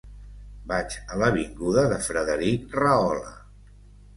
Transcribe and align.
Vaig 0.71 0.95
a 1.01 1.19
l'avinguda 1.23 1.83
de 1.93 1.99
Frederic 2.07 2.75
Rahola. 2.81 3.39